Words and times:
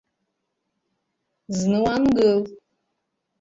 Зны 1.57 1.77
уаангыл! 1.83 2.39